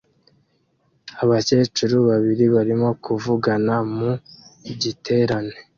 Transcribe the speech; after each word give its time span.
Abakecuru 1.21 1.95
babiri 2.09 2.45
barimo 2.55 2.89
kuvugana 3.03 3.75
mu 3.95 4.11
giterane 4.81 5.55